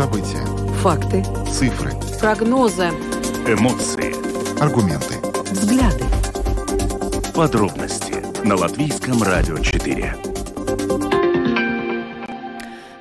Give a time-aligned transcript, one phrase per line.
[0.00, 0.46] События.
[0.80, 1.22] Факты.
[1.52, 1.92] Цифры.
[2.18, 2.84] Прогнозы.
[3.46, 4.14] Эмоции.
[4.58, 5.16] Аргументы.
[5.50, 6.04] Взгляды.
[7.34, 10.16] Подробности на Латвийском радио 4.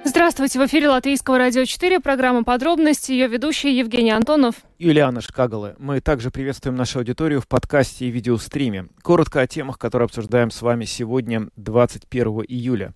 [0.04, 4.56] Здравствуйте, в эфире Латвийского радио 4, программа «Подробности», ее ведущий Евгений Антонов.
[4.78, 5.76] Юлиана Шкагалы.
[5.80, 8.90] Мы также приветствуем нашу аудиторию в подкасте и видеостриме.
[9.04, 12.94] Коротко о темах, которые обсуждаем с вами сегодня, 21 июля.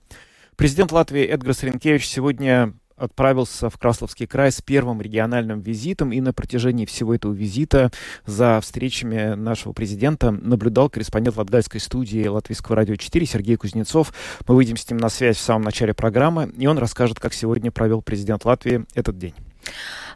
[0.58, 6.34] Президент Латвии Эдгар Ренкевич сегодня отправился в Красловский край с первым региональным визитом, и на
[6.34, 7.92] протяжении всего этого визита
[8.26, 14.14] за встречами нашего президента наблюдал корреспондент Латгальской студии Латвийского радио 4 Сергей Кузнецов.
[14.48, 17.72] Мы выйдем с ним на связь в самом начале программы, и он расскажет, как сегодня
[17.72, 19.34] провел президент Латвии этот день.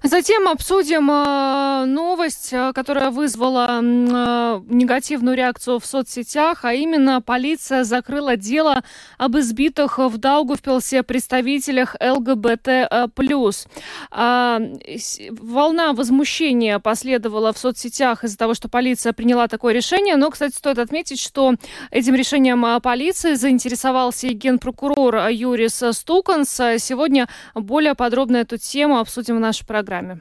[0.04, 7.84] Затем обсудим э, новость, э, которая вызвала э, негативную реакцию в соцсетях, а именно полиция
[7.84, 8.84] закрыла дело
[9.18, 12.90] об избитых в Даугавпилсе представителях ЛГБТ+.
[14.12, 14.62] А,
[15.32, 20.78] волна возмущения последовала в соцсетях из-за того, что полиция приняла такое решение, но, кстати, стоит
[20.78, 21.56] отметить, что
[21.92, 26.50] этим решением полиции заинтересовался и генпрокурор Юрис Стуканс.
[26.78, 30.20] Сегодня более подробно эту тему обсудим в нашей программе программе.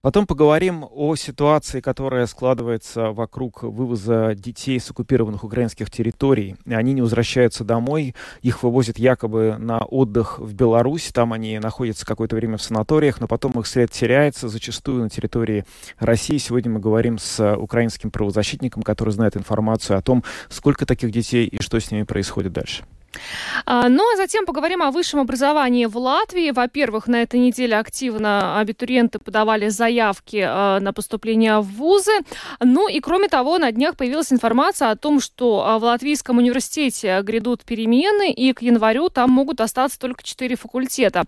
[0.00, 6.54] Потом поговорим о ситуации, которая складывается вокруг вывоза детей с оккупированных украинских территорий.
[6.66, 12.36] Они не возвращаются домой, их вывозят якобы на отдых в Беларусь, там они находятся какое-то
[12.36, 15.64] время в санаториях, но потом их след теряется, зачастую на территории
[15.98, 16.38] России.
[16.38, 21.60] Сегодня мы говорим с украинским правозащитником, который знает информацию о том, сколько таких детей и
[21.60, 22.84] что с ними происходит дальше.
[23.66, 26.50] А, ну а затем поговорим о высшем образовании в Латвии.
[26.50, 32.12] Во-первых, на этой неделе активно абитуриенты подавали заявки а, на поступление в вузы.
[32.60, 37.20] Ну и кроме того, на днях появилась информация о том, что а, в Латвийском университете
[37.22, 41.24] грядут перемены, и к январю там могут остаться только четыре факультета.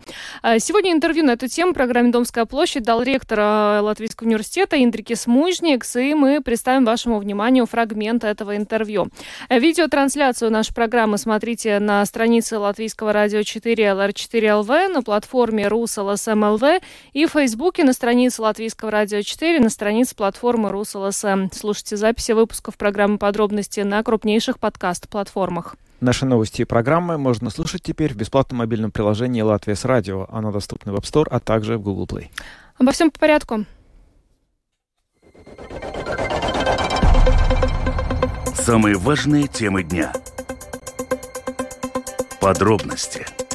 [0.58, 3.38] Сегодня интервью на эту тему в программе «Домская площадь» дал ректор
[3.82, 9.08] Латвийского университета Индрикис Мужникс, и мы представим вашему вниманию фрагмент этого интервью.
[9.48, 16.62] Видеотрансляцию нашей программы смотрите на странице Латвийского радио 4 LR4LV, на платформе РусЛСМЛВ
[17.12, 21.48] и в Фейсбуке на странице Латвийского радио 4, на странице платформы РусЛСМ.
[21.52, 25.76] Слушайте записи выпусков программы «Подробности» на крупнейших подкаст-платформах.
[26.00, 30.26] Наши новости и программы можно слушать теперь в бесплатном мобильном приложении «Латвия с радио».
[30.30, 32.28] Оно доступно в App Store, а также в Google Play.
[32.78, 33.66] Обо всем по порядку.
[38.54, 40.12] Самые важные темы дня–
[42.40, 43.26] Подробности–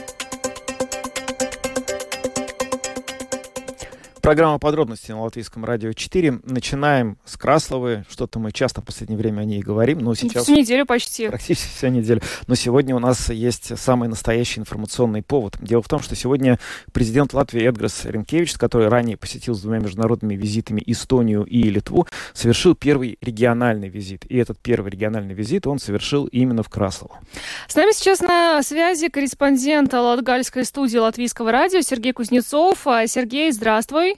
[4.26, 6.40] Программа подробности на Латвийском радио 4.
[6.46, 8.06] Начинаем с Красловы.
[8.10, 10.46] Что-то мы часто в последнее время о ней говорим, но сейчас...
[10.46, 11.28] Всю неделю почти.
[11.28, 12.24] Практически всю неделю.
[12.48, 15.58] Но сегодня у нас есть самый настоящий информационный повод.
[15.62, 16.58] Дело в том, что сегодня
[16.92, 22.74] президент Латвии Эдгарс Ренкевич, который ранее посетил с двумя международными визитами Эстонию и Литву, совершил
[22.74, 24.26] первый региональный визит.
[24.26, 27.20] И этот первый региональный визит он совершил именно в Краслово.
[27.68, 32.88] С нами сейчас на связи корреспондент Латгальской студии Латвийского радио Сергей Кузнецов.
[33.06, 34.15] Сергей, здравствуй.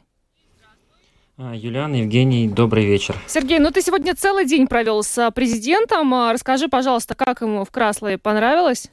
[1.39, 3.15] А, Юлиан, Евгений, добрый вечер.
[3.27, 6.11] Сергей, ну ты сегодня целый день провел с а, президентом.
[6.11, 8.89] А, расскажи, пожалуйста, как ему в Краслове понравилось?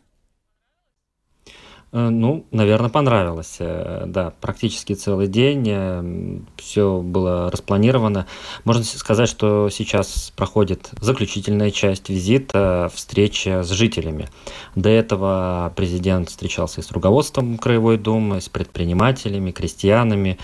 [1.94, 3.56] Э, ну, наверное, понравилось.
[3.60, 5.64] Э, да, практически целый день.
[5.68, 8.26] Э, Все было распланировано.
[8.64, 14.28] Можно сказать, что сейчас проходит заключительная часть визита, встреча с жителями.
[14.74, 20.38] До этого президент встречался и с руководством Краевой Думы, с предпринимателями, крестьянами.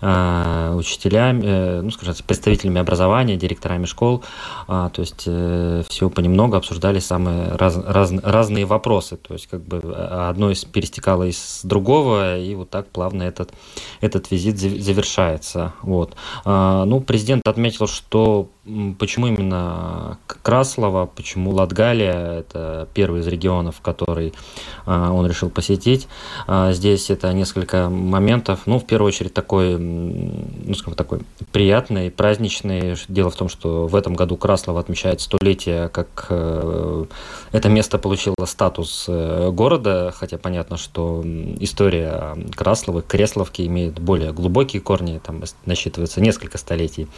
[0.00, 4.22] А, учителями, э, ну, скажем, представителями образования, директорами школ.
[4.68, 9.16] А, то есть э, все понемногу обсуждали самые раз, раз, разные вопросы.
[9.16, 13.52] То есть как бы одно из перестекало из другого, и вот так плавно этот,
[14.00, 15.72] этот визит завершается.
[15.82, 16.14] Вот.
[16.44, 18.48] А, ну, президент отметил, что
[18.98, 24.34] Почему именно Краслова, почему Латгалия, это первый из регионов, который
[24.84, 26.06] а, он решил посетить.
[26.46, 28.60] А, здесь это несколько моментов.
[28.66, 31.20] Ну, в первую очередь, такой, ну, скажем, такой
[31.50, 32.96] приятный, праздничный.
[33.08, 37.04] Дело в том, что в этом году Краслова отмечает столетие, как э,
[37.52, 41.24] это место получило статус э, города, хотя понятно, что
[41.60, 47.08] история Красловы, Кресловки имеет более глубокие корни, там насчитывается несколько столетий.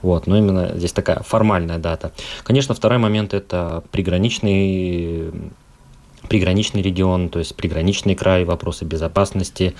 [0.00, 2.12] Вот, но именно здесь такая формальная дата.
[2.42, 5.32] Конечно, второй момент– это приграничный
[6.28, 9.74] приграничный регион, то есть приграничный край, вопросы безопасности,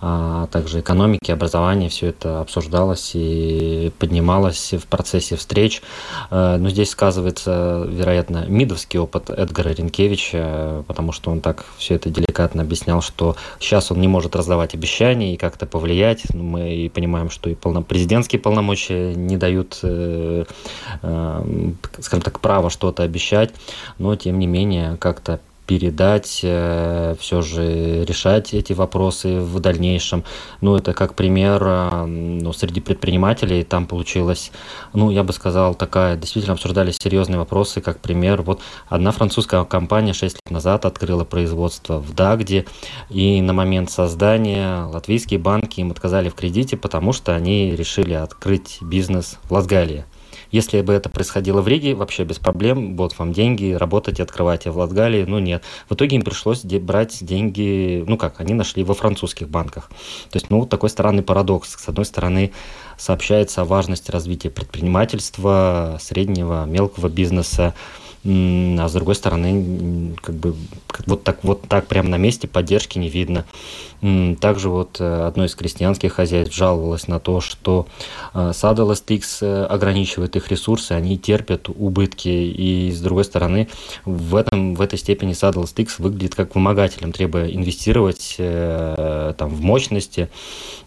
[0.00, 5.82] а также экономики, образования, все это обсуждалось и поднималось в процессе встреч.
[6.30, 12.10] Э, но здесь сказывается, вероятно, мидовский опыт Эдгара Ренкевича, потому что он так все это
[12.10, 16.22] деликатно объяснял, что сейчас он не может раздавать обещания и как-то повлиять.
[16.32, 17.82] Ну, мы понимаем, что и полно...
[17.82, 20.44] президентские полномочия не дают, э,
[21.02, 21.70] э,
[22.00, 23.52] скажем так, права что-то обещать,
[23.98, 30.24] но тем не менее как-то передать, э, все же решать эти вопросы в дальнейшем.
[30.62, 34.50] Ну, это как пример, э, ну, среди предпринимателей там получилось,
[34.94, 40.14] ну, я бы сказал, такая, действительно обсуждались серьезные вопросы, как пример, вот одна французская компания
[40.14, 42.64] 6 лет назад открыла производство в Дагде,
[43.10, 48.78] и на момент создания латвийские банки им отказали в кредите, потому что они решили открыть
[48.80, 50.06] бизнес в Латгалии.
[50.50, 53.72] Если бы это происходило в Риге, вообще без проблем, вот вам деньги,
[54.22, 55.62] открывать, а в Латгалии, ну нет.
[55.88, 59.90] В итоге им пришлось брать деньги, ну как, они нашли во французских банках.
[60.30, 61.76] То есть, ну, такой странный парадокс.
[61.76, 62.52] С одной стороны,
[62.96, 67.74] сообщается о важности развития предпринимательства, среднего, мелкого бизнеса,
[68.24, 70.56] а с другой стороны, как бы
[71.06, 73.46] вот так вот так прямо на месте поддержки не видно.
[74.00, 77.88] Также вот э, одно из крестьянских хозяйств жаловалось на то, что
[78.32, 83.68] э, Садаластикс э, ограничивает их ресурсы, они терпят убытки, и с другой стороны,
[84.04, 90.28] в, этом, в этой степени Садаластикс выглядит как вымогателем, требуя инвестировать там, в мощности,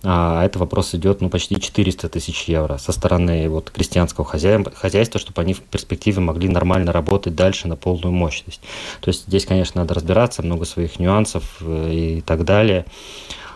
[0.04, 5.42] а это вопрос идет ну, почти 400 тысяч евро со стороны вот, крестьянского хозяйства, чтобы
[5.42, 8.62] они в перспективе могли нормально работать дальше на полную мощность.
[9.02, 12.86] То есть здесь, конечно, надо разбираться, много своих нюансов и так далее.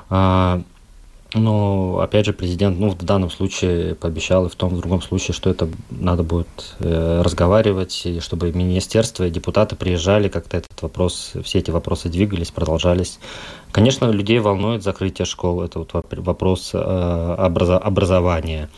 [0.10, 0.62] А,
[1.36, 5.34] но, опять же, президент, ну, в данном случае пообещал, и в том, в другом случае,
[5.34, 6.48] что это надо будет
[6.80, 12.52] э, разговаривать, и чтобы министерство и депутаты приезжали, как-то этот вопрос, все эти вопросы двигались,
[12.52, 13.20] продолжались.
[13.74, 18.70] Конечно, людей волнует закрытие школ, это вот вопрос э, образования.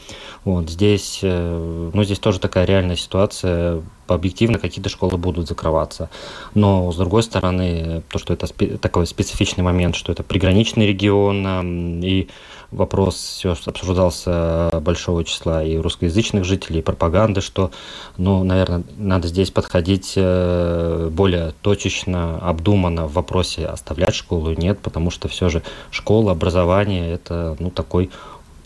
[0.48, 3.84] Вот здесь, э, ну, здесь тоже такая реальная ситуация.
[4.08, 6.10] Объективно какие-то школы будут закрываться.
[6.54, 12.02] Но, с другой стороны, то, что это спе- такой специфичный момент, что это приграничный регион,
[12.02, 12.30] и
[12.72, 17.72] вопрос все обсуждался большого числа и русскоязычных жителей, и пропаганды, что,
[18.18, 25.12] ну, наверное, надо здесь подходить э, более точечно, обдуманно в вопросе оставлять школу, нет, потому
[25.12, 25.62] что все же
[25.92, 28.12] школа, образование– это, ну, такой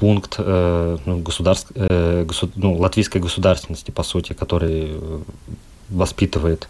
[0.01, 4.98] пункт э, ну, государств, э, госу, ну, латвийской государственности, по сути, который
[5.92, 6.68] воспитывает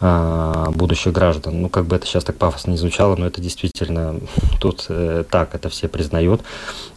[0.00, 1.62] э, будущих граждан.
[1.62, 4.20] Ну, как бы это сейчас так пафосно не звучало, но это действительно
[4.60, 6.42] тут э, так, это все признают.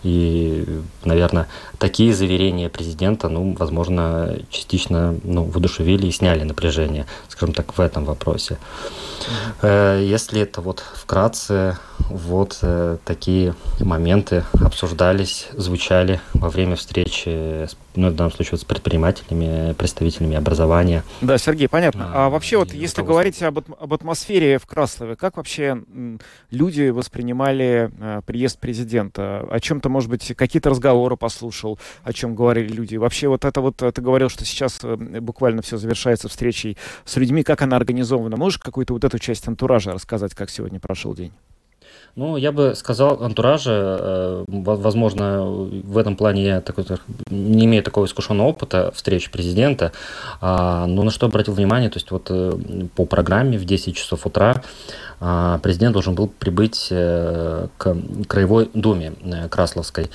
[0.03, 0.65] И,
[1.05, 1.47] наверное,
[1.77, 7.05] такие заверения президента, ну, возможно, частично ну, воодушевили и сняли напряжение,
[7.39, 8.57] скажем так, в этом вопросе.
[9.61, 11.77] Э, если это вот вкратце,
[12.09, 18.65] вот э, такие моменты обсуждались, звучали во время встречи, ну, в данном случае вот с
[18.65, 21.03] предпринимателями, представителями образования.
[21.21, 22.11] Да, Сергей, понятно.
[22.13, 25.81] А, а вообще вот, если говорить об, об атмосфере в Краслове, как вообще
[26.51, 29.47] люди воспринимали э, приезд президента?
[29.49, 32.97] О чем-то, может быть, какие-то разговоры послушал, о чем говорили люди?
[32.97, 37.61] Вообще вот это вот, ты говорил, что сейчас буквально все завершается встречей с людьми, как
[37.61, 38.37] она организована?
[38.37, 41.31] Можешь какую-то вот эту часть антуража рассказать, как сегодня прошел день?
[42.15, 46.85] Ну, я бы сказал, антуража, э, возможно, в этом плане я такой,
[47.29, 49.91] не имею такого искушенного опыта встреч президента,
[50.41, 52.53] а, но на что обратил внимание, то есть вот э,
[52.95, 54.61] по программе в 10 часов утра
[55.21, 57.97] а, президент должен был прибыть э, к
[58.27, 59.13] Краевой думе
[59.49, 60.09] Красловской.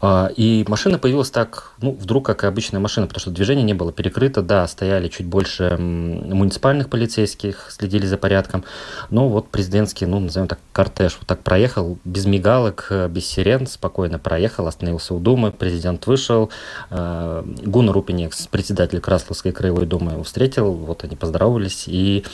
[0.00, 3.74] А, и машина появилась так, ну, вдруг, как и обычная машина, потому что движение не
[3.74, 8.64] было перекрыто, да, стояли чуть больше муниципальных полицейских, следили за порядком,
[9.10, 14.20] но вот президентский, ну, назовем так, кортеж вот так проехал, без мигалок, без сирен, спокойно
[14.20, 16.50] проехал, остановился у Думы, президент вышел,
[16.90, 22.24] э, Гуна Рупинекс, председатель Красловской краевой думы, встретил, вот они поздоровались, и,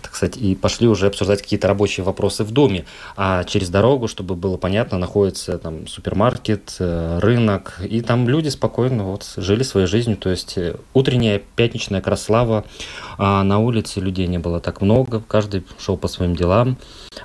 [0.00, 2.84] так сказать, и пошли уже обсуждать какие-то рабочие вопросы в доме,
[3.16, 9.04] а через дорогу, чтобы было понятно, находится там супермаркет, э, рынок, и там люди спокойно
[9.04, 12.64] вот жили своей жизнью, то есть э, утренняя пятничная краслава,
[13.18, 16.76] а на улице людей не было так много, каждый шел по своим делам.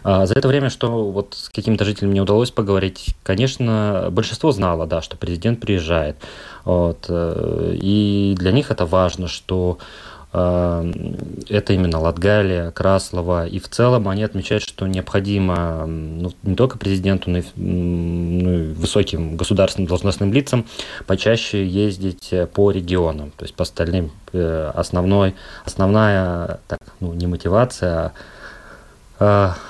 [0.04, 4.88] А за это время, что вот с какими-то жителями мне удалось поговорить, конечно, большинство знало,
[4.88, 6.18] да, что президент приезжает,
[6.66, 9.78] вот, э, и для них это важно, что
[10.34, 10.92] Э,
[11.50, 13.48] это именно Латгалия, Краслова.
[13.48, 19.38] И в целом они отмечают, что необходимо ну, не только президенту, но и ну, высоким
[19.38, 20.66] государственным должностным лицам
[21.06, 24.12] почаще ездить по регионам, то есть по остальным.
[24.34, 25.36] Э, основной,
[25.66, 28.14] основная, так, ну, не мотивация,
[29.20, 29.67] а э,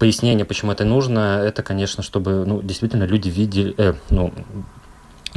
[0.00, 4.32] пояснение, почему это нужно, это, конечно, чтобы ну, действительно люди видели, э, ну,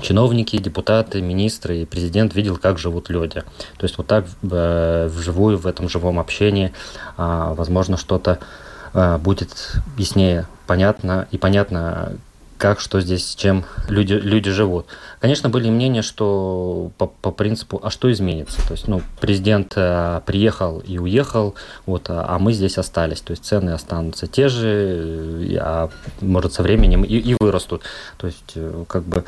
[0.01, 3.41] чиновники, депутаты, министры и президент видел, как живут люди.
[3.77, 6.71] То есть вот так э, вживую, в этом живом общении,
[7.17, 8.39] э, возможно, что-то
[8.93, 12.13] э, будет яснее, понятно и понятно,
[12.63, 14.85] как, что здесь, чем люди, люди живут.
[15.19, 18.65] Конечно, были мнения, что по, по принципу, а что изменится?
[18.65, 21.55] То есть, ну, президент э, приехал и уехал,
[21.85, 23.19] вот, а, а мы здесь остались.
[23.19, 25.89] То есть цены останутся те же, э, а
[26.21, 27.81] может со временем и, и вырастут.
[28.15, 29.25] То есть, э, как бы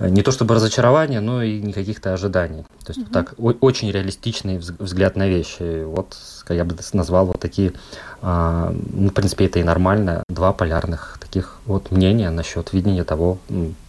[0.00, 2.64] не то чтобы разочарование, но и не каких-то ожиданий.
[2.84, 3.12] То есть mm-hmm.
[3.12, 5.84] так о- очень реалистичный взгляд на вещи.
[5.84, 6.16] Вот
[6.48, 7.72] я бы назвал вот такие,
[8.20, 13.38] а, ну, в принципе, это и нормально, два полярных таких вот мнения насчет видения того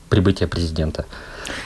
[0.10, 1.06] прибытия президента.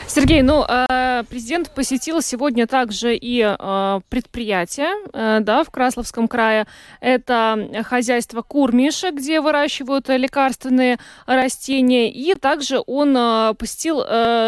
[0.07, 0.85] Сергей, ну, э,
[1.23, 6.67] президент посетил сегодня также и э, предприятие, э, да, в Красловском крае.
[6.99, 12.11] Это хозяйство Курмиша, где выращивают лекарственные растения.
[12.11, 13.13] И также он
[13.55, 14.01] посетил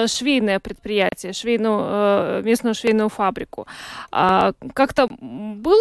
[0.07, 3.67] швейное предприятие, швейную, местную швейную фабрику.
[4.11, 5.79] А как-то был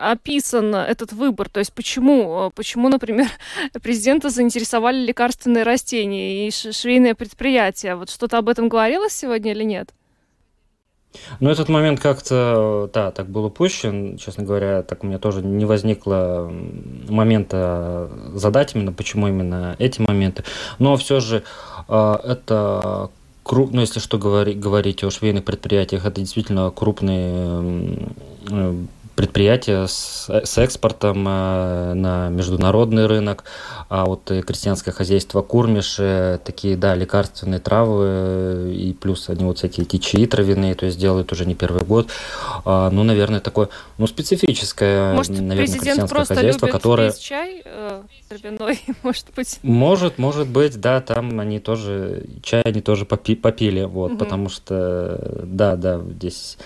[0.00, 1.48] описан этот выбор?
[1.48, 3.28] То есть почему, почему, например,
[3.82, 7.96] президента заинтересовали лекарственные растения и швейное предприятие?
[7.96, 9.75] Вот что-то об этом говорилось сегодня или нет?
[11.40, 14.18] Ну, этот момент как-то, да, так был упущен.
[14.18, 16.50] Честно говоря, так у меня тоже не возникло
[17.08, 20.44] момента задать именно, почему именно эти моменты.
[20.78, 21.42] Но все же
[21.88, 23.10] э, это
[23.42, 27.98] круп, ну, если что говорить, говорить о швейных предприятиях, это действительно крупные
[28.50, 28.74] э,
[29.16, 33.44] предприятия с, с экспортом э, на международный рынок,
[33.88, 35.96] а вот крестьянское хозяйство Курмиш,
[36.44, 41.32] такие, да, лекарственные травы, и плюс они вот всякие эти чаи травяные, то есть делают
[41.32, 42.10] уже не первый год.
[42.64, 43.68] А, ну, наверное, такое,
[43.98, 47.12] ну, специфическое, может, наверное, крестьянское хозяйство, которое...
[47.12, 49.58] чай э, травяной, может быть?
[49.62, 54.18] Может, может быть, да, там они тоже, чай они тоже попи попили, вот, угу.
[54.18, 56.58] потому что, да, да, здесь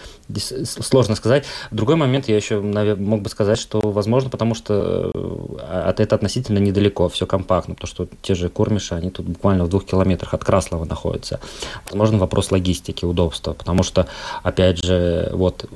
[0.64, 1.44] сложно сказать.
[1.70, 6.14] Другой момент я еще наверное, мог бы сказать, что возможно, потому что э, от это
[6.14, 10.34] относительно недалеко, все компактно, потому что те же Кормиши, они тут буквально в двух километрах
[10.34, 11.40] от Краслова находятся.
[11.86, 14.06] Возможно, вопрос логистики, удобства, потому что,
[14.42, 15.68] опять же, вот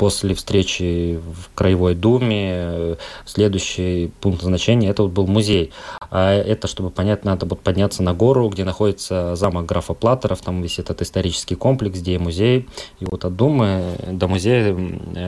[0.00, 5.72] после встречи в Краевой Думе э, следующий пункт назначения это вот был музей.
[6.10, 10.62] А это, чтобы понять, надо вот подняться на гору, где находится замок графа Платеров, там
[10.62, 12.66] весь этот исторический комплекс, где музей.
[13.00, 14.74] И вот от Думы до музея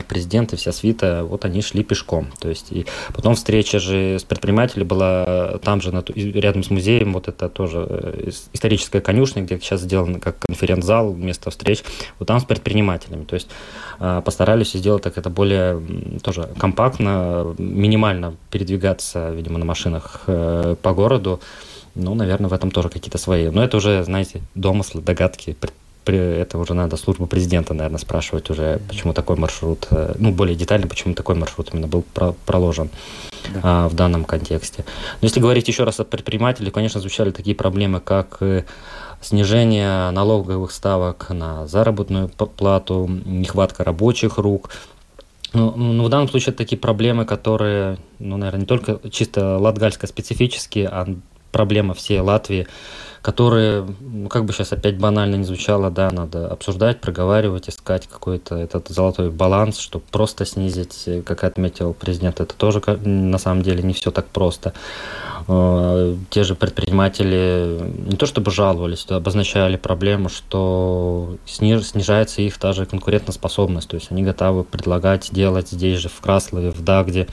[0.08, 2.32] президент и вся свита, вот они шли пешком.
[2.40, 7.28] То есть и потом встреча же с предпринимателем была там же, рядом с музеем, вот
[7.28, 11.84] это тоже э, историческая конюшня, где сейчас сделан как конференц-зал, место встреч,
[12.18, 13.24] вот там с предпринимателями.
[13.24, 13.48] То есть
[13.98, 14.22] а,
[14.62, 15.80] постарались сделать так это более
[16.22, 21.40] тоже компактно, минимально передвигаться, видимо, на машинах э, по городу.
[21.94, 23.50] Ну, наверное, в этом тоже какие-то свои.
[23.50, 25.56] Но это уже, знаете, домыслы, догадки.
[26.04, 30.86] Это уже надо службу президента, наверное, спрашивать уже, почему такой маршрут, э, ну, более детально,
[30.86, 32.04] почему такой маршрут именно был
[32.46, 32.88] проложен
[33.54, 33.60] да.
[33.62, 34.84] а, в данном контексте.
[35.20, 38.64] Но если говорить еще раз о предпринимателях, конечно, звучали такие проблемы, как э,
[39.22, 44.70] снижение налоговых ставок на заработную плату, нехватка рабочих рук.
[45.54, 50.88] Ну, ну, в данном случае это такие проблемы, которые, ну, наверное, не только чисто латгальско-специфические,
[50.88, 51.06] а
[51.52, 52.66] проблема всей Латвии,
[53.20, 58.56] которые, ну, как бы сейчас опять банально не звучало, да, надо обсуждать, проговаривать, искать какой-то
[58.56, 63.92] этот золотой баланс, чтобы просто снизить, как отметил президент, это тоже на самом деле не
[63.92, 64.72] все так просто.
[65.48, 72.86] Э, те же предприниматели не то чтобы жаловались, обозначали проблему, что снижается их та же
[72.86, 77.26] конкурентоспособность, то есть они готовы предлагать делать здесь же, в Краслове, в Дагде,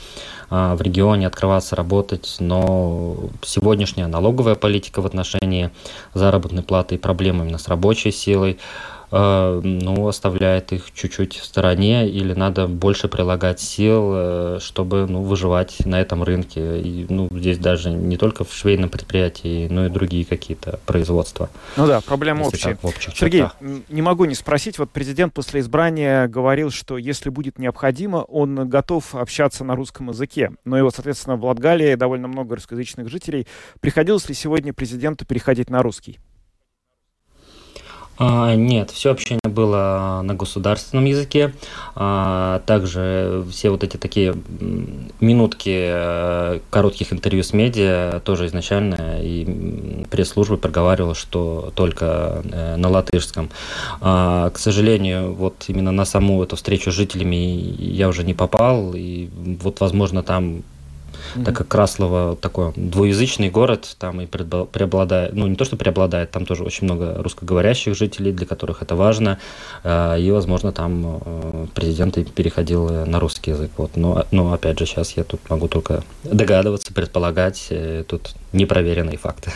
[0.50, 5.70] а, в регионе открываться, работать, но сегодняшняя налоговая политика в отношении
[6.14, 12.08] заработной платы и проблем именно с рабочей силой– Э, ну, оставляет их чуть-чуть в стороне,
[12.08, 16.80] или надо больше прилагать сил, э, чтобы ну, выживать на этом рынке.
[16.82, 21.50] И, ну, здесь даже не только в швейном предприятии, но и другие какие-то производства.
[21.78, 22.78] Ну да, проблема общая.
[23.16, 23.56] Сергей, чертах.
[23.90, 29.16] не могу не спросить, вот президент после избрания говорил, что если будет необходимо, он готов
[29.16, 30.52] общаться на русском языке.
[30.66, 33.48] Но его, соответственно, в Латгалии довольно много русскоязычных жителей.
[33.80, 36.20] Приходилось ли сегодня президенту переходить на русский?
[38.20, 41.54] А, нет, все общение было на государственном языке.
[41.96, 44.36] А, также все вот эти такие
[45.22, 52.90] минутки э, коротких интервью с медиа тоже изначально и пресс-служба проговаривала, что только э, на
[52.90, 53.50] латышском.
[54.02, 57.36] А, к сожалению, вот именно на саму эту встречу с жителями
[57.80, 59.30] я уже не попал, и
[59.62, 60.64] вот, возможно, там
[61.36, 61.44] mm-hmm.
[61.46, 66.46] так как Краслово такой двуязычный город, там и преобладает, ну не то, что преобладает, там
[66.46, 69.40] тоже очень много русскоговорящих жителей, для которых это важно,
[69.86, 73.72] и, возможно, там президент и переходил на русский язык.
[73.78, 73.96] Вот.
[73.96, 77.72] Но, но, опять же, сейчас я тут могу только догадываться, предполагать,
[78.08, 79.52] тут непроверенные факты.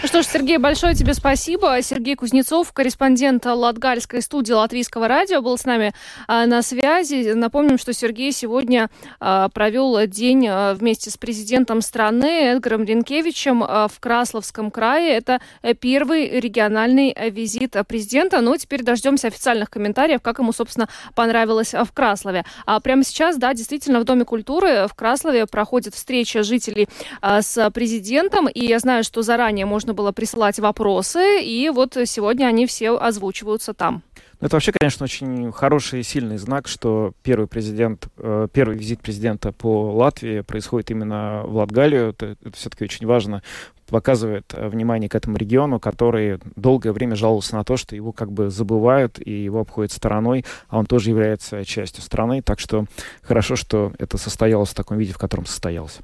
[0.00, 1.80] Ну что ж, Сергей, большое тебе спасибо.
[1.82, 5.92] Сергей Кузнецов, корреспондент Латгальской студии Латвийского радио, был с нами
[6.28, 7.32] а, на связи.
[7.32, 13.92] Напомним, что Сергей сегодня а, провел день а, вместе с президентом страны Эдгаром Ренкевичем в
[14.00, 15.18] Красловском крае.
[15.18, 15.38] Это
[15.80, 18.40] первый региональный визит президента.
[18.40, 22.46] Ну, теперь дождемся официальных комментариев, как ему, собственно, понравилось в Краслове.
[22.64, 26.88] А прямо сейчас, да, действительно, в Доме культуры в Краслове проходит встреча жителей
[27.22, 28.48] с президентом.
[28.48, 31.42] И я знаю, что заранее можно было присылать вопросы.
[31.42, 34.02] И вот сегодня они все озвучиваются там.
[34.40, 39.00] Ну, это вообще, конечно, очень хороший и сильный знак, что первый президент, э, первый визит
[39.00, 42.10] президента по Латвии происходит именно в Латгалию.
[42.10, 43.42] Это, это все-таки очень важно.
[43.88, 48.30] Показывает э, внимание к этому региону, который долгое время жаловался на то, что его как
[48.30, 52.40] бы забывают и его обходят стороной, а он тоже является частью страны.
[52.40, 52.84] Так что
[53.22, 55.98] хорошо, что это состоялось в таком виде, в котором состоялось.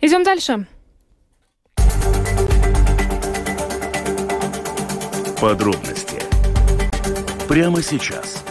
[0.00, 0.68] Идем дальше.
[5.40, 6.09] Подробности
[7.50, 8.44] прямо сейчас.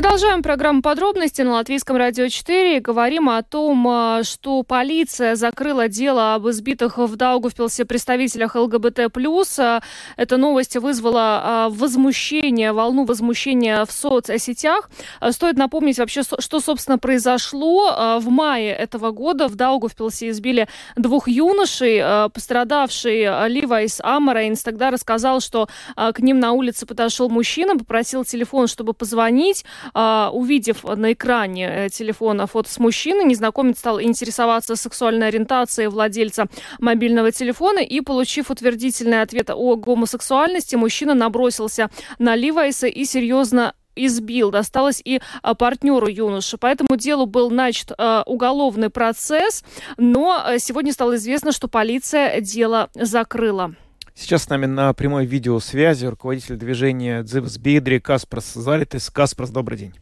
[0.00, 2.78] Продолжаем программу подробности на Латвийском радио 4.
[2.78, 9.10] Говорим о том, а, что полиция закрыла дело об избитых в Даугавпилсе представителях ЛГБТ+.
[9.58, 9.82] А,
[10.16, 14.88] эта новость вызвала а, возмущение, волну возмущения в соцсетях.
[15.30, 18.20] Стоит напомнить вообще, что, собственно, произошло.
[18.20, 22.30] В мае этого года в Даугавпилсе избили двух юношей.
[22.30, 28.94] Пострадавший Ливайс Амарейнс тогда рассказал, что к ним на улице подошел мужчина, попросил телефон, чтобы
[28.94, 29.64] позвонить.
[29.94, 36.46] А, увидев на экране э, телефона фото с мужчиной, незнакомец стал интересоваться сексуальной ориентацией владельца
[36.78, 44.50] мобильного телефона и, получив утвердительный ответ о гомосексуальности, мужчина набросился на Ливайса и серьезно избил.
[44.50, 46.56] Досталось и а, партнеру юноши.
[46.56, 49.64] По этому делу был начат э, уголовный процесс,
[49.96, 53.74] но э, сегодня стало известно, что полиция дело закрыла.
[54.18, 59.10] Сейчас с нами на прямой видеосвязи руководитель движения Дзивс Бидри Каспрос Залитис.
[59.10, 59.94] Каспрос, добрый день.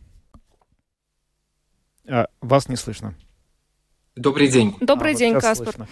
[2.09, 3.15] А, вас не слышно.
[4.17, 4.75] Добрый день.
[4.81, 5.67] Добрый а, день, вот Каспар.
[5.67, 5.89] Слышно.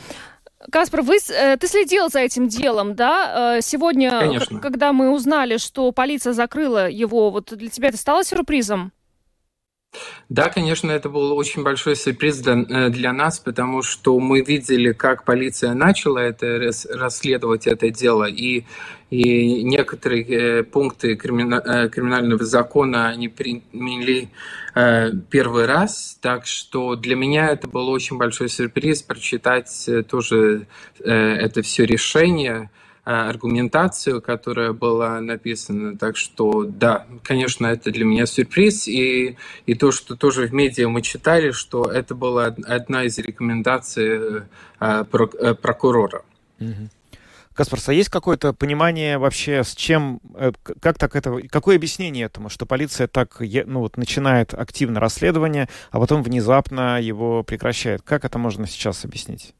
[0.72, 3.58] Каспар, вы, э, ты следил за этим делом, да?
[3.58, 4.58] Э, сегодня, Конечно.
[4.58, 8.94] когда мы узнали, что полиция закрыла его, вот для тебя это стало сюрпризом?
[10.28, 14.92] Да, конечно, это был очень большой сюрприз для, э, для нас, потому что мы видели,
[14.92, 18.64] как полиция начала это расследовать это дело, и,
[19.10, 24.30] и некоторые э, пункты кримина, э, криминального закона они приняли
[25.30, 30.66] первый раз, так что для меня это был очень большой сюрприз прочитать тоже
[30.98, 32.70] это все решение.
[33.06, 35.98] Э, аргументацию, которая была написана.
[35.98, 38.88] Так что, да, конечно, это для меня сюрприз.
[38.88, 39.36] И,
[39.66, 44.46] и то, что тоже в медиа мы читали, что это была одна из рекомендаций
[44.80, 46.22] э, э, прокурора.
[47.52, 50.20] Каспарс, а есть какое-то понимание вообще, с чем,
[50.80, 56.00] как так это, какое объяснение этому, что полиция так, ну вот, начинает активно расследование, а
[56.00, 58.02] потом внезапно его прекращает?
[58.02, 59.54] Как это можно сейчас объяснить?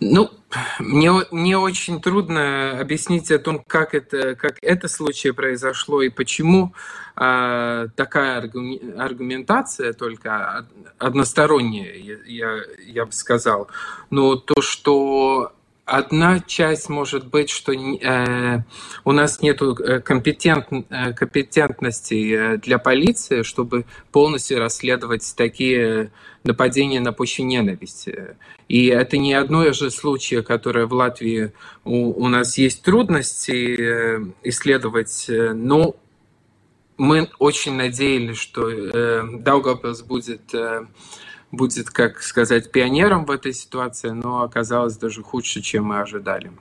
[0.00, 0.30] Ну,
[0.78, 6.74] мне, мне очень трудно объяснить о том, как это, как это случай произошло и почему
[7.16, 10.66] э, такая аргументация только
[10.98, 13.68] односторонняя, я, я, я бы сказал.
[14.10, 15.52] Но то, что
[15.90, 18.62] одна часть может быть, что э,
[19.04, 26.12] у нас нет э, компетент, э, компетентности э, для полиции, чтобы полностью расследовать такие
[26.44, 28.36] нападения на почве ненависти.
[28.68, 31.52] И это не одно же случай, которое в Латвии
[31.84, 35.96] у, у нас есть трудности исследовать, но
[36.96, 40.86] мы очень надеялись, что э, Даугавпилс будет э,
[41.52, 46.52] будет, как сказать, пионером в этой ситуации, но оказалось даже худше, чем мы ожидали.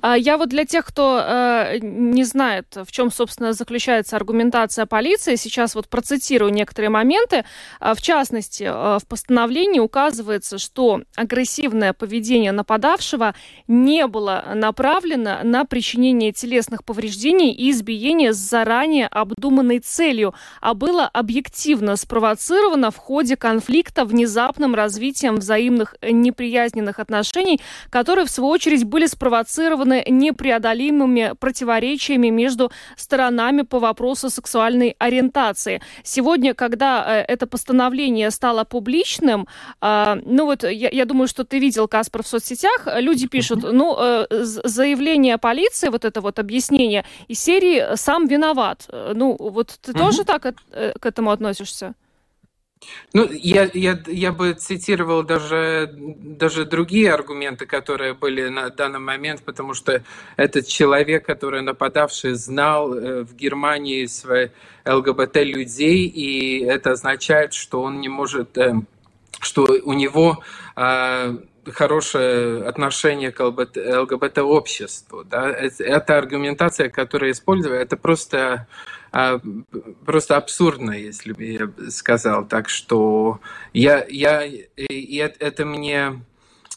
[0.00, 5.36] А я вот для тех, кто э, не знает, в чем, собственно, заключается аргументация полиции,
[5.36, 7.44] сейчас вот процитирую некоторые моменты.
[7.80, 13.34] А, в частности, э, в постановлении указывается, что агрессивное поведение нападавшего
[13.66, 21.06] не было направлено на причинение телесных повреждений и избиения с заранее обдуманной целью, а было
[21.06, 29.06] объективно спровоцировано в ходе конфликта внезапным развитием взаимных неприязненных отношений, которые, в свою очередь, были
[29.06, 35.80] спровоцированы спровоцированы непреодолимыми противоречиями между сторонами по вопросу сексуальной ориентации.
[36.02, 39.46] Сегодня, когда это постановление стало публичным,
[39.80, 43.96] ну вот я, я думаю, что ты видел, Каспар, в соцсетях, люди пишут, ну,
[44.30, 48.88] заявление полиции, вот это вот объяснение из серии «сам виноват».
[49.14, 51.94] Ну, вот ты тоже так к этому относишься?
[53.12, 59.42] Ну, я, я, я бы цитировал даже, даже другие аргументы, которые были на данный момент,
[59.42, 60.02] потому что
[60.36, 64.48] этот человек, который нападавший, знал э, в Германии свои
[64.84, 68.74] ЛГБТ-людей, и это означает, что он не может, э,
[69.40, 70.42] что у него
[70.76, 71.38] э,
[71.72, 75.24] хорошее отношение к ЛГБТ-обществу.
[75.24, 75.50] Да?
[75.50, 78.66] Это аргументация, которая используется, это просто
[80.04, 82.46] просто абсурдно, если бы я сказал.
[82.46, 83.40] Так что
[83.72, 86.22] я, я, и это мне...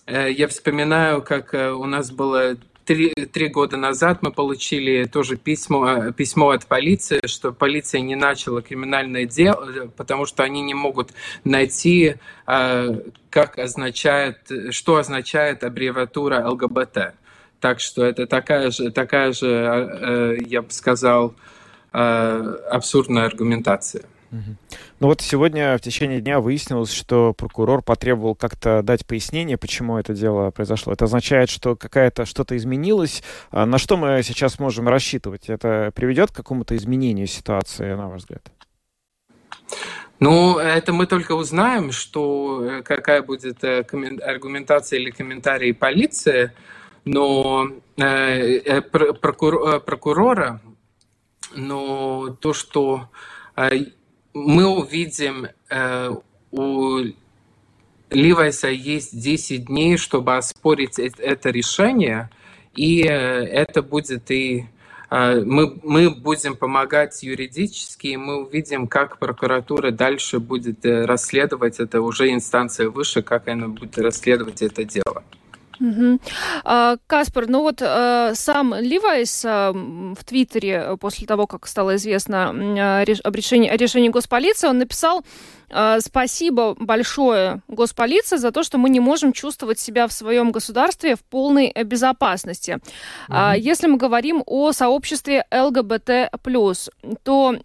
[0.05, 5.35] Э, я вспоминаю, как э, у нас было три, три года назад мы получили тоже
[5.35, 11.11] письмо, письмо от полиции, что полиция не начала криминальное дело, потому что они не могут
[11.43, 12.15] найти,
[12.47, 17.15] э, как означает, что означает аббревиатура ЛГБТ.
[17.59, 21.35] Так что это такая же, такая же я бы сказал, Э,
[21.91, 24.03] абсурдная аргументация.
[24.31, 30.13] Ну вот сегодня в течение дня выяснилось, что прокурор потребовал как-то дать пояснение, почему это
[30.13, 30.93] дело произошло.
[30.93, 33.23] Это означает, что какая-то что-то изменилось.
[33.49, 35.49] А на что мы сейчас можем рассчитывать?
[35.49, 38.51] Это приведет к какому-то изменению ситуации, на ваш взгляд?
[40.19, 43.85] Ну, это мы только узнаем, что э, какая будет э,
[44.21, 46.51] аргументация или комментарий полиции,
[47.05, 50.59] но э, прокур, прокурора
[51.55, 53.09] но то, что
[53.55, 53.69] э,
[54.33, 56.15] мы увидим, э,
[56.51, 56.99] у
[58.09, 62.29] Ливайса есть 10 дней, чтобы оспорить это решение,
[62.75, 64.65] и э, это будет и
[65.11, 72.31] мы, мы будем помогать юридически, и мы увидим, как прокуратура дальше будет расследовать это, уже
[72.31, 75.23] инстанция выше, как она будет расследовать это дело.
[75.79, 76.19] Угу.
[76.63, 82.49] А, Каспар, ну вот а, сам Ливайс а, в Твиттере после того, как стало известно
[82.49, 85.23] об решении, о решении госполиции, он написал
[85.99, 91.23] Спасибо большое госполиции за то, что мы не можем чувствовать себя в своем государстве в
[91.23, 92.79] полной безопасности.
[93.29, 93.59] Mm-hmm.
[93.59, 96.31] Если мы говорим о сообществе ЛГБТ+,
[97.21, 97.55] то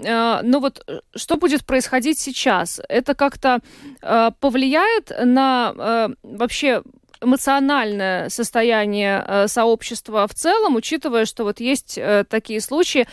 [0.43, 2.79] ну вот что будет происходить сейчас?
[2.91, 3.61] Это как-то
[4.39, 6.83] повлияет на вообще
[7.25, 13.07] эмоциональное состояние э, сообщества в целом, учитывая, что вот есть э, такие случаи,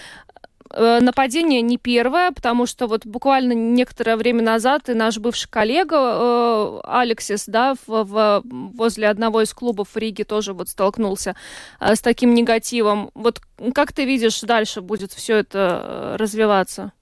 [0.69, 5.95] э, Нападение не первое, потому что вот буквально некоторое время назад и наш бывший коллега
[5.97, 11.35] э, Алексис, да, в, в, возле одного из клубов в тоже вот столкнулся
[11.79, 13.11] э, с таким негативом.
[13.13, 13.41] Вот
[13.73, 16.93] как ты видишь, дальше будет все это развиваться?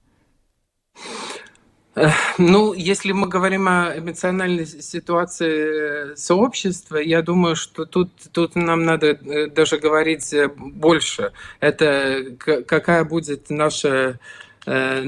[2.38, 9.08] Ну, если мы говорим о эмоциональной ситуации сообщества, я думаю, что тут, тут нам надо
[9.08, 11.32] э, даже говорить э, больше.
[11.58, 14.20] Это какая будет наша
[14.66, 15.04] э,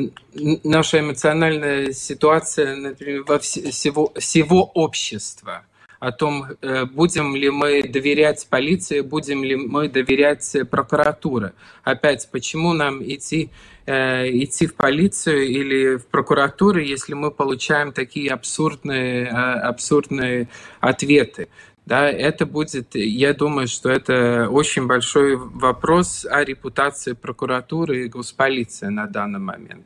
[0.65, 5.63] наша эмоциональная ситуация, например, во всего, всего общества
[6.01, 6.47] о том,
[6.95, 11.53] будем ли мы доверять полиции, будем ли мы доверять прокуратуре.
[11.85, 18.31] Опять, почему нам идти Э, идти в полицию или в прокуратуру, если мы получаем такие
[18.31, 20.49] абсурдные, э, абсурдные
[20.81, 21.49] ответы.
[21.85, 28.87] Да, это будет, я думаю, что это очень большой вопрос о репутации прокуратуры и госполиции
[28.87, 29.85] на данный момент.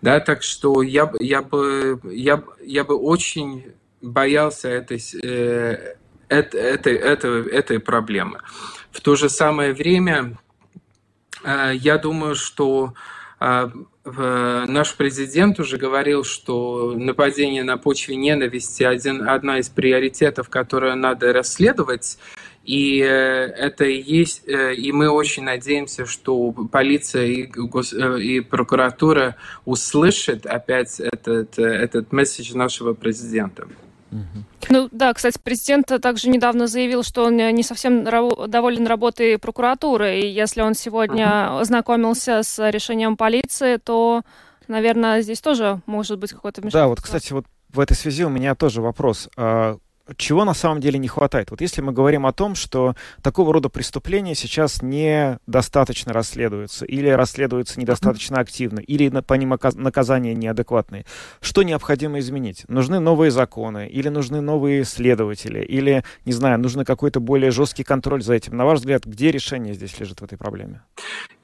[0.00, 3.64] Да, так что я, я, бы, я, я бы очень
[4.00, 5.96] боялся этой, э,
[6.28, 8.40] этой, этой, этой проблемы.
[8.90, 10.38] В то же самое время
[11.44, 19.28] э, я думаю, что а, наш президент уже говорил, что нападение на почве ненависти один,
[19.28, 22.18] одна из приоритетов, которую надо расследовать.
[22.66, 28.20] И э, это и есть, э, и мы очень надеемся, что полиция и, гос, э,
[28.20, 33.68] и прокуратура услышат опять этот, этот месседж нашего президента.
[34.68, 40.26] Ну да, кстати, президент также недавно заявил, что он не совсем доволен работой прокуратуры, и
[40.26, 41.60] если он сегодня uh-huh.
[41.60, 44.22] ознакомился с решением полиции, то,
[44.68, 48.54] наверное, здесь тоже может быть какой-то Да, вот, кстати, вот в этой связи у меня
[48.54, 49.28] тоже вопрос.
[50.16, 51.50] Чего на самом деле не хватает?
[51.50, 57.80] Вот если мы говорим о том, что такого рода преступления сейчас недостаточно расследуются, или расследуются
[57.80, 61.06] недостаточно активно, или по ним наказания неадекватные,
[61.40, 62.64] что необходимо изменить?
[62.68, 68.22] Нужны новые законы, или нужны новые следователи, или, не знаю, нужно какой-то более жесткий контроль
[68.22, 68.56] за этим?
[68.56, 70.82] На ваш взгляд, где решение здесь лежит в этой проблеме?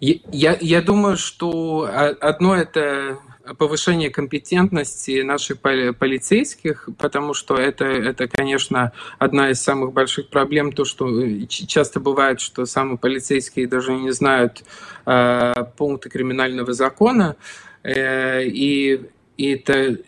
[0.01, 1.89] Я, я думаю, что
[2.21, 3.19] одно это
[3.59, 10.85] повышение компетентности наших полицейских, потому что это, это, конечно, одна из самых больших проблем, то,
[10.85, 14.65] что э, часто бывает, что самые полицейские даже не знают
[15.07, 17.37] э, пункты криминального закона,
[17.83, 19.99] э, и и это,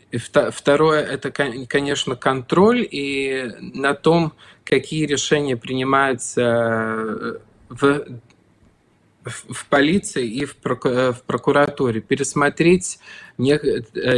[0.53, 8.07] второе, это, конечно, контроль и на том, какие решения принимаются э, в
[9.25, 12.01] в полиции и в, прокуратуре.
[12.01, 12.99] Пересмотреть,
[13.39, 13.43] э,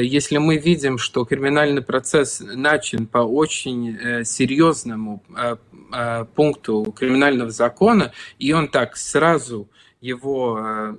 [0.02, 8.12] если мы видим, что криминальный процесс начат по очень э, серьезному э, пункту криминального закона,
[8.38, 9.68] и он так сразу
[10.00, 10.98] его